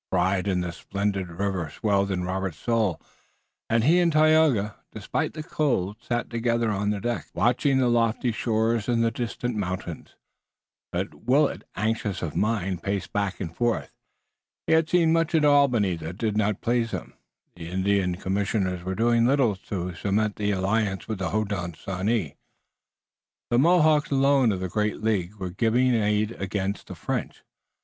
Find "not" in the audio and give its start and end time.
16.35-16.61